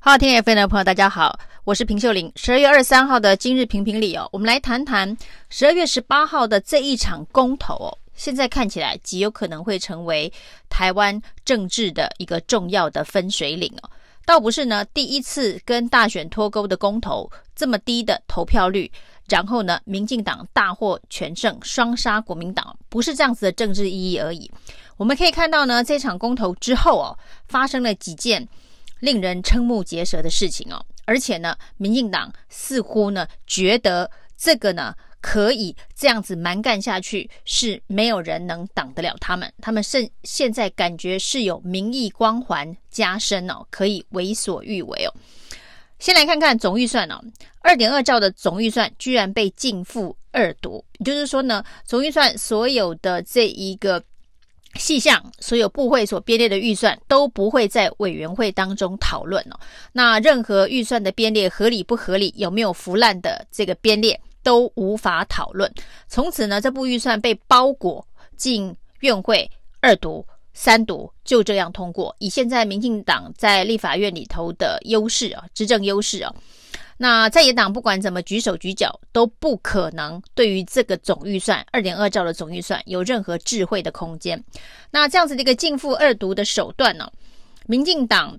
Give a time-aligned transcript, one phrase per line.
[0.00, 2.30] 好听 FM 的朋友，大家好，我是平秀玲。
[2.36, 5.14] 十二月二十三号的今日评评理哦，我们来谈谈
[5.50, 10.32] 十二月十八号的这一场公投哦，现在看起来极有可能会成为
[10.70, 13.90] 台湾政治的一个重要的分水岭哦。
[14.24, 18.90] 倒不是呢，第一次跟大选脱钩的公投这么低的投票率，
[19.28, 24.48] 然后呢，民进党大获全胜，双杀国民党，不是这样子的政治意义而已。
[24.96, 27.18] 我们可以看到呢，这场公投之后哦，
[27.48, 28.48] 发生了几件。
[29.00, 39.52] 令人瞠目结舌的事情哦，而且呢，民进党似乎呢觉得这个呢可以这样子蛮干下去，是没有人能挡得了他们。
[39.60, 45.14] 他们甚现在感觉是有民意光环加深哦，可以为所欲为哦。
[45.98, 47.20] 先来看看总预算哦，
[47.60, 54.02] 二点二兆的总预算居然被净负二读，也就是说呢，总预算所有的这一个。
[54.78, 59.58] 细项所有部会所编列的预算都不会在委员会当中讨论哦。
[59.92, 65.70] 那任何预算的编列合理不合理，有没有腐烂的这个编列都无法讨论。
[66.08, 68.06] 从此呢，这部预算被包裹
[68.36, 72.14] 进院会二读、三读，就这样通过。
[72.20, 76.32] 以现在民进党在立法院里头的优势啊，执政优势啊。
[77.00, 84.44] 那在野党不管怎么举手举脚，都不可能对于这个总预算二点二兆的总预算有任何智慧的空间。
[84.90, 87.08] 那这样子的一个径付二读的手段呢，
[87.66, 88.36] 民进党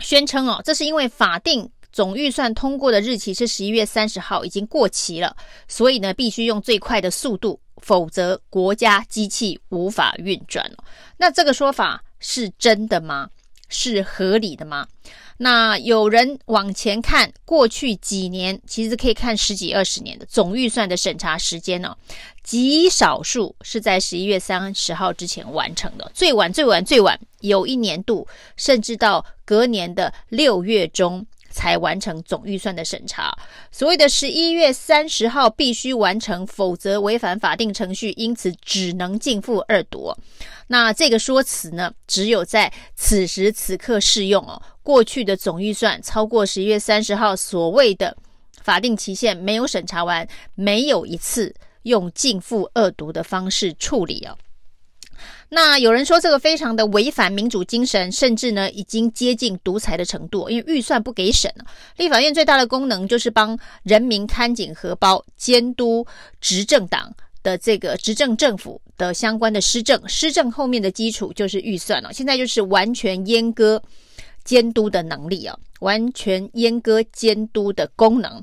[0.00, 5.36] 宣称哦，这是因为法定总预算通过的日期是十一月三十号，已经过期了，
[5.68, 10.68] 所以呢必须用最快的速度，否则国家机器无法运转。
[11.16, 13.30] 那这个说法是真的吗？
[13.68, 14.86] 是合理的吗？
[15.38, 21.96] 那有人往前看，过去几年其实可以看十几二十年的总预算的审查时间呢、哦，
[22.42, 33.36] 极少数是在十一月三十号之前完成的，最晚最晚最晚有一年度甚至到隔年的六月中才完成总预算的审查。
[33.70, 40.14] 所谓的十一月三十号必须完成，否则违反法定程序，因此只能进付二读。
[40.68, 44.60] 那这个说辞呢，只有在此时此刻适用哦。
[44.86, 48.16] 过去的总预算超过十一月三十号所谓的
[48.62, 50.24] 法定期限没有审查完，
[50.54, 51.52] 没有一次
[51.82, 54.38] 用径付二读的方式处理哦。
[55.48, 61.52] 那有人说这个非常的违反民主精神，甚至呢已经接近独裁的程度，因为预算不给审。
[61.96, 66.06] 立法院最大的功能就是帮人民看紧荷包，监督
[66.40, 70.00] 执政党的这个执政政府的相关的施政。
[70.08, 73.82] 施政后面的基础就是预算了，现在就是完全阉割。
[74.46, 78.42] 监督的能力啊，完全阉割监督的功能。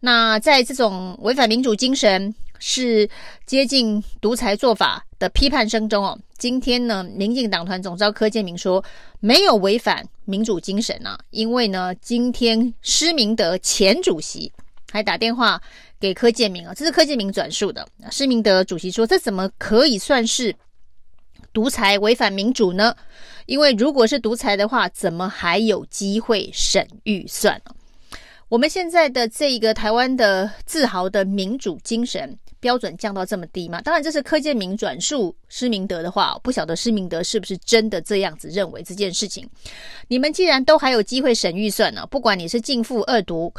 [0.00, 3.08] 那在这种违反民主精神、是
[3.46, 8.82] 接近独裁做法的批判声中哦，今天呢，民进党团总召柯建铭说
[9.20, 14.50] 没有违反民主精神啊，因为呢，今天施明德前主席
[14.90, 15.60] 还打电话
[16.00, 17.86] 给柯建铭啊，这是柯建铭转述的。
[18.10, 20.54] 施明德主席说，这怎么可以算是？
[21.52, 22.94] 独裁违反民主呢？
[23.46, 27.74] 因为如果是独裁的话，怎么还有机会审预算呢？
[28.48, 33.80] 我们现在的这个台湾的自豪的民主精神标准降到这么低吗？
[33.80, 39.48] 当然，这是柯建铭转述施明德的话，不晓得施明德是不是真的这样子认为这件事情。
[40.08, 43.52] 你们既然都还有机会审预算呢，不管你是径付二读。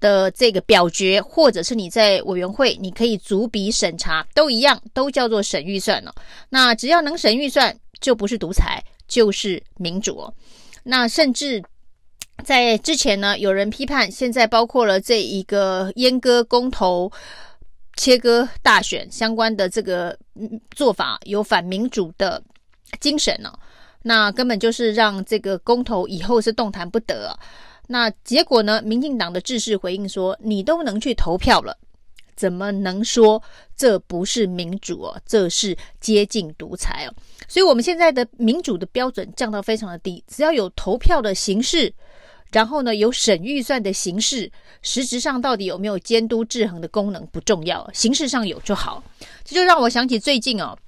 [0.00, 6.12] 的这个表决，或者是你在委员会，你可以逐笔审查，都一样，都叫做审预算了。
[6.48, 10.32] 那只要能审预算，就不是独裁，就是民主。
[10.84, 11.62] 那甚至
[12.42, 17.12] 在之前呢，有人批判，现在包括了这一个阉割公投、
[17.96, 20.18] 切割大选相关的这个
[20.70, 22.42] 做法，有反民主的
[22.98, 23.52] 精神呢。
[24.02, 27.38] 那根本就是让这个公投以后是动弹不得。
[27.92, 28.80] 那结果呢？
[28.82, 31.76] 民进党的志士回应说：“你都能去投票了，
[32.36, 33.42] 怎么能说
[33.76, 35.20] 这不是民主哦？
[35.26, 37.12] 这是接近独裁哦！
[37.48, 41.92] 所以，我们现在的民主的标准降到非常的低，只要有投票的形式，
[42.52, 44.48] 然后呢，有审预算的形式，
[44.82, 49.02] 实质上到底有没有监督制衡的功能不重要，形式上有就好。
[49.44, 50.78] 这就让我想起最近哦，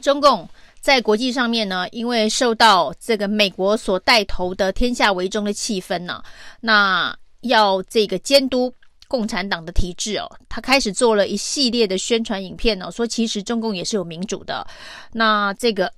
[0.00, 0.48] 中共。”
[0.82, 6.20] 在国际上面呢，因为受到这个美国所带头的天下为中的气氛呢，
[6.60, 8.74] 那要这个监督
[9.06, 14.66] 共产党的体制哦，他开始做了一系列的宣传影片哦，说其实中共也是有民主的，
[15.12, 15.92] 那这个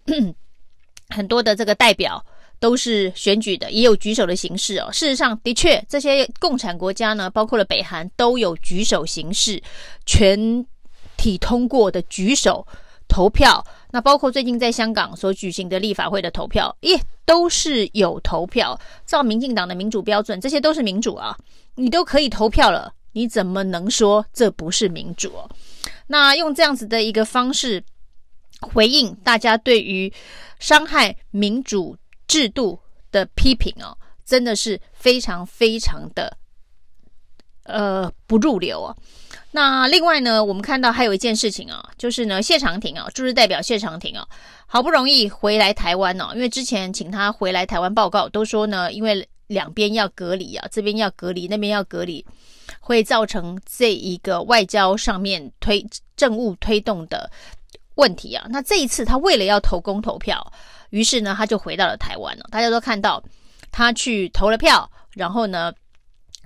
[1.09, 2.23] 很多的这个代表
[2.61, 4.93] 都是选举的，也有举手的形式哦。
[4.93, 9.63] 事实上，的确这些共产国家呢，包括了北韩，都有举手形式，
[10.05, 10.67] 全
[11.17, 12.67] 体通过的举手
[13.15, 13.65] 投票。
[13.93, 18.77] 那包括最近在香港所举行的立法会的投票，耶，都是有投票。
[19.07, 21.37] 照民进党的民主标准，这些都是民主啊，
[21.77, 25.31] 你都可以投票了，你怎么能说这不是民主？
[26.09, 27.81] 那用这样子的一个方式
[28.61, 30.13] 回应大家对于
[30.59, 31.97] 伤害民主
[32.27, 32.77] 制度
[33.13, 33.97] 的批评哦，
[34.27, 36.37] 真的是非常非常的
[37.63, 38.91] 呃不入流啊。
[39.57, 44.27] 那另外呢，我们看到还有一件事情啊，就是呢，谢长廷啊，驻日代表谢长廷啊，
[44.67, 52.27] 好不容易回来台湾哦，因为之前请他回来台湾报告，都说呢，因为两边要隔离啊，这边要隔离，那边要隔离，
[52.81, 55.87] 会造成这一个外交上面推
[56.17, 57.31] 政务推动的
[57.95, 58.45] 问题啊。
[58.51, 60.45] 那这一次他为了要投公投票，
[60.91, 62.45] 于是呢，他就回到了台湾了。
[62.51, 63.23] 大家都看到
[63.71, 65.73] 他去投了票，然后呢，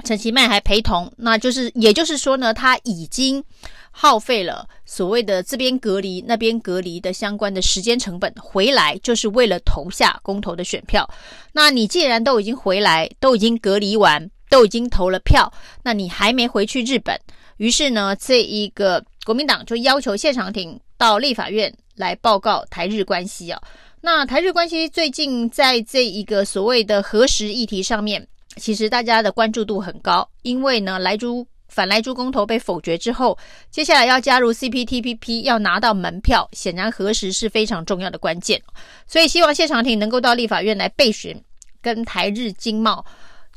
[0.04, 3.42] 陈其迈还陪同，那就是，也就是说呢，他已经
[3.90, 11.08] 耗费了所谓的这边隔离、那边隔离的相关的时间成本，回来就是为了投下公投的选票。
[11.52, 15.52] 那你既然都已经回来，都已经隔离完，都已经投了票，
[15.82, 17.18] 那你还没回去日本，
[17.56, 23.60] 于是呢，这一个国民党就要求谢长廷到立法院来报告台日关系啊。
[24.00, 28.26] 那台日关系最近在这一个所谓的核实议题上面。
[28.58, 33.38] 其实大家的关注度很高，因为呢，莱猪反莱猪公投被否决之后，
[33.70, 38.60] 接下来要加入 CPTPP，要拿到门票，显然核实是非常重要的关键。
[39.06, 41.40] 所以希望谢长廷能够到立法院来备询，
[41.80, 43.04] 跟台日经贸，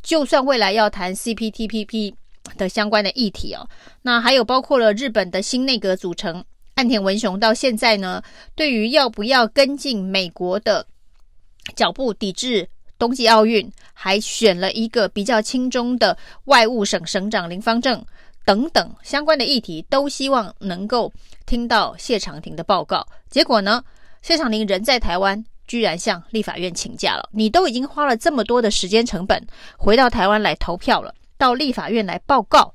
[0.03, 2.13] 就算未来要谈 CPTPP
[2.57, 3.67] 的相关的议题哦，
[4.01, 6.43] 那还有包括了日本的新内阁组成，
[6.75, 8.21] 岸田文雄到现在呢，
[8.55, 10.85] 对于要不要跟进美国的
[11.75, 12.67] 脚步抵制。
[13.01, 18.05] 冬季奥运还选了一个比较轻中的外务省省长林芳正
[18.45, 21.11] 等等相关的议题，都希望能够
[21.47, 23.03] 听到谢长廷的报告。
[23.27, 23.83] 结果呢，
[24.21, 27.27] 谢长廷人在台湾，居然向立法院请假了。
[27.31, 32.71] 你都已经花了这么多的时间成本回到台湾来投票了，到立法院来报告，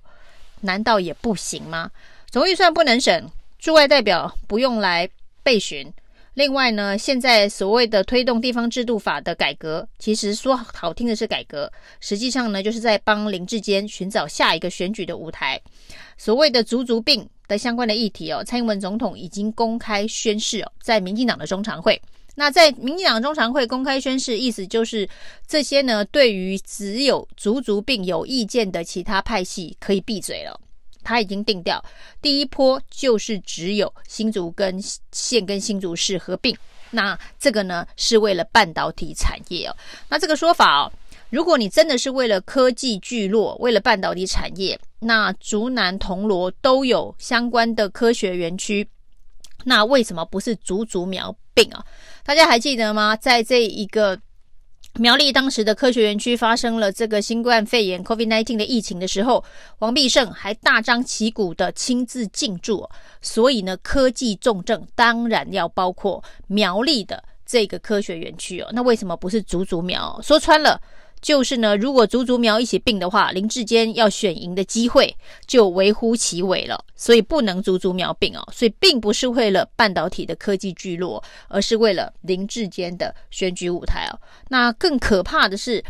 [0.61, 1.89] 难道也不行吗？
[2.33, 3.31] 总预算不能省，
[3.61, 5.09] 驻外代表不用来
[5.45, 5.89] 备询。
[6.37, 15.59] 另外呢，现在所谓的推动地方制度法的改革，其实说好听的是改革，实际上呢，就是在帮林志坚寻找下一个选举的舞台。
[16.19, 21.99] 所谓的足足病的相关的议题哦，蔡英文总统已经公开宣誓哦，在民进党的中常会。
[22.35, 25.09] 那在民进党中常会公开宣誓，意思就是
[25.49, 30.61] 这些呢，对于只有足足病有意见的其他派系可以闭嘴了。
[31.07, 31.81] 他已经定调，
[32.21, 34.77] 第一波就是只有新竹跟
[35.13, 36.57] 县跟新竹市合并，
[36.91, 39.77] 那这个呢是为了半导体产业哦。
[40.09, 40.93] 那这个说法哦，
[41.31, 48.89] 如果你真的是为了科技聚落，为了半导体产业，那竹南铜锣都有相关的科学园区，
[49.63, 51.85] 那为什么不是竹竹苗并啊？
[52.25, 53.15] 大家还记得吗？
[53.15, 54.19] 在这一个。
[54.99, 59.45] 苗栗当时的科学园区发生了这个新冠肺炎 （COVID-19） 的疫情的时候，
[59.81, 62.89] 王必胜还大张旗鼓的亲自进驻，
[63.21, 68.69] 所以呢，科技重症当然要包括苗栗的这个科学园区哦。
[68.73, 70.19] 那为什么不是竹竹苗？
[70.23, 70.81] 说穿了。
[71.27, 75.13] 就是呢，如果竹竹苗一起并的话，林志坚要选赢的机会
[75.45, 78.49] 就微乎其微了，所以不能竹竹苗并哦。
[78.53, 84.15] 所以并不是为了半导体的科技聚落，而是为了林志坚的选举舞台哦。
[84.51, 85.83] 那更可怕的是，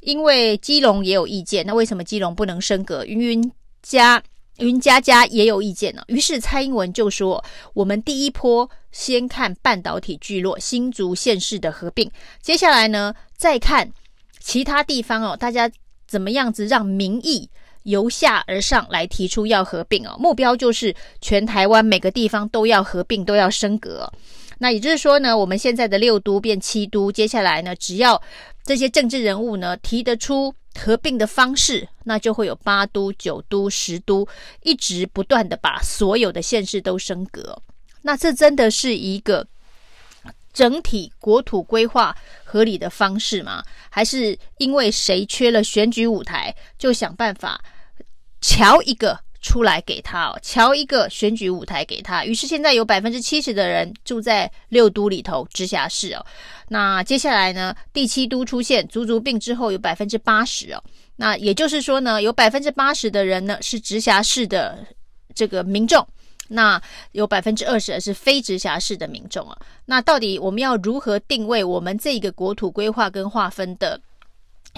[0.00, 3.02] 因为基隆也有意见，那为什么基隆不能升格？
[3.06, 4.22] 云云家
[4.58, 6.02] 云家家也有意见呢。
[6.08, 12.10] 于是蔡英文就说：“我们第一波先看半导体聚落新竹县市的合并，
[12.42, 13.90] 接下来呢再看。”
[14.42, 15.70] 其他地方哦，大家
[16.06, 17.48] 怎么样子让民意
[17.84, 20.16] 由下而上来提出要合并哦？
[20.18, 24.12] 目标就是全台湾每个地方都要合并，都要升格。
[24.58, 28.20] 那也就是说呢，我们现在的六都变七都，接下来呢，只要
[28.64, 34.26] 这些政治人物呢提得出合并的方式，那就会有八都、九都、十都，
[34.62, 37.56] 一直不断的把所有的县市都升格。
[38.02, 39.46] 那这真的是一个。
[40.52, 43.62] 整体国土规划合理的方式吗？
[43.88, 47.60] 还是因为谁缺了选举舞台，就想办法
[48.40, 52.24] 瞧一个出来给他哦，瞧一个选举舞台给他。
[52.24, 56.24] 于是现在有百分之七十的人住在六都里头直辖市哦。
[56.68, 60.82] 那接下来呢，第七都出现足足并之后有百分之八十哦。
[61.16, 64.86] 那也就是说呢，有百分之八十的人呢是直辖市的
[65.34, 66.06] 这个民众。
[66.52, 66.80] 那
[67.12, 74.00] 有百分之二十是非直辖市的民众啊，那到底我们要如何定位我们这一个国土规划跟划分的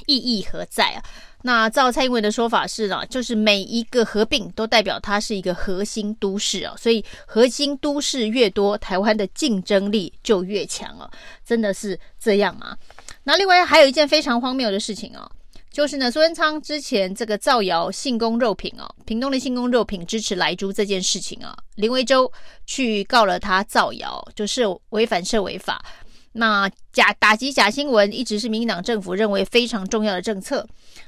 [0.06, 1.02] 意义何在啊？
[1.42, 11.10] 那照蔡英文的说法是呢，就是每一个合并都代表它是一个核心都市啊，所以核心都市越多，台湾的竞争力就越强啊，
[11.44, 12.76] 真的是这样吗？
[13.24, 15.30] 那另外还有一件非常荒谬的事情哦，
[15.74, 22.32] 就是呢，苏贞昌之前这个造谣信公肉品哦，屏东的信公肉品支持莱猪这件事情啊，林维洲
[22.64, 25.84] 去告了他造谣，就是违反社违法。
[26.30, 30.64] 那假打击假新闻一直是民进党政府认为非常重要的政策。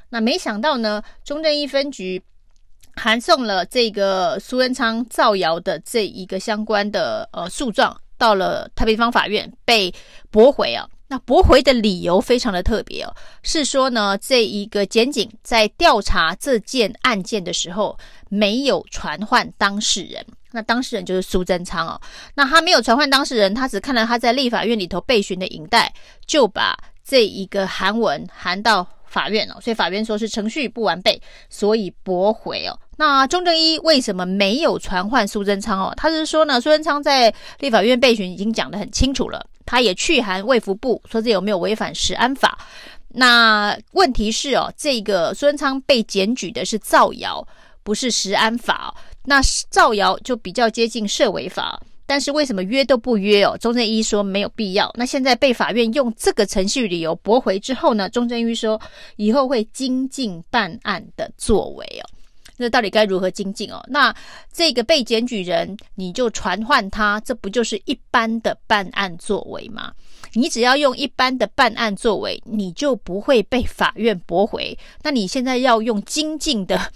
[0.08, 2.20] 那没想到呢，中正一分局
[2.96, 9.94] 函送了这个苏贞昌造谣的这一个相关的呃诉状，到了台北方法院被
[10.28, 10.88] 驳回啊。
[11.08, 17.96] 那驳回的理由非常的特别哦，是说呢，这一个检警在调查这件案件的时候
[18.28, 20.24] 没有传唤当事人。
[20.52, 22.00] 那当事人就是苏贞昌哦，
[22.34, 25.92] 那他没有传唤当事人，他只看了他在立法院里头备询的影带，
[26.26, 31.20] 就把这一个函文函到法院了，所以法院说是程序不完备，
[31.50, 32.78] 所以驳回哦。
[32.96, 35.92] 那中正一为什么没有传唤苏贞昌哦？
[35.96, 42.56] 他是说呢，苏贞昌在立法院备询已经讲得很清楚了，他也去函卫福部，说这有没有违反食安法？
[43.08, 47.46] 那问题是哦，这个孙昌被检举的是造谣，
[47.82, 48.94] 不是食安法。
[49.24, 53.58] 那造谣就比较接近社违法，但是为什么约都不约哦？
[53.58, 54.88] 中正一说没有必要。
[54.94, 58.08] 那现在被法院用这个程序理由驳回之后呢？
[58.08, 58.80] 中正一说
[59.16, 62.06] 以后会精进办案的作为哦。
[62.56, 63.82] 那到底该如何精进哦？
[63.88, 64.14] 那
[64.52, 69.92] 这个被检举人你就传唤他，这不就是一般的办案作为吗？
[70.32, 74.78] 你只要用一般的办案作为，你就不会被法院驳回。
[75.02, 76.92] 那你现在要用精进的。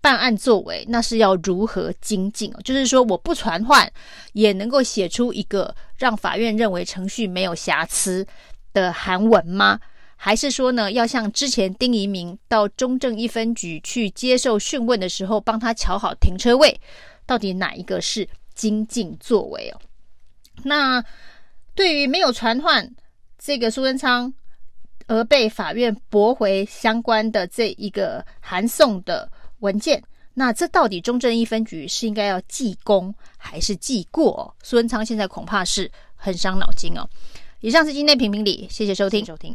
[0.00, 2.52] 办案作为，那是要如何精进？
[2.62, 3.90] 就是说，我不传唤
[4.34, 8.26] 也能够写出一个让法院认为程序没有瑕疵
[8.74, 9.80] 的函文吗？
[10.24, 16.80] 还是说呢，要像之前丁怡铭到中正一分局去接受讯问的时候，帮他瞧好停车位？
[17.26, 19.78] 到底哪一个是精进作为哦？
[20.62, 21.04] 那
[21.74, 22.90] 对于没有传唤
[23.36, 24.32] 这个苏贞昌
[25.08, 29.30] 而被法院驳回相关的这一个函送的。
[29.58, 30.02] 文件，
[30.32, 34.56] 那这到底中正一分局是应该要记功还是记过？
[34.62, 37.06] 苏贞昌现在恐怕是很伤脑筋哦。
[37.60, 39.54] 以上是今天评评理，谢谢收听，收听，